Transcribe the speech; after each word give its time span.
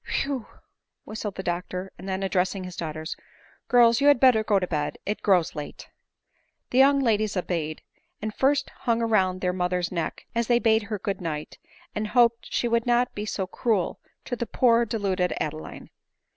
"Whew!" 0.23 0.47
whistled 1.05 1.35
the 1.35 1.43
doctor; 1.43 1.91
and 1.95 2.09
then 2.09 2.23
addressing 2.23 2.63
his 2.63 2.75
daughters," 2.75 3.15
Girls 3.67 4.01
you 4.01 4.07
had 4.07 4.19
better 4.19 4.43
go 4.43 4.57
to 4.57 4.65
bed; 4.65 4.97
it 5.05 5.21
grows 5.21 5.53
late." 5.53 5.89
The 6.71 6.79
young 6.79 7.01
ladies 7.01 7.37
obeyed; 7.37 7.83
but 8.19 8.33
first 8.35 8.71
hung 8.71 9.01
round 9.01 9.41
their 9.41 9.53
mother's 9.53 9.91
neck, 9.91 10.25
as 10.33 10.47
they 10.47 10.57
bade 10.57 10.81
her 10.89 10.97
good 10.97 11.21
night, 11.21 11.59
and 11.93 12.07
hoped 12.07 12.51
'she 12.51 12.67
would 12.67 12.87
not 12.87 13.13
be 13.13 13.27
so 13.27 13.45
cruel 13.45 13.99
to 14.25 14.35
the 14.35 14.47
poor 14.47 14.85
deluded 14.85 15.33
Adeline. 15.39 15.91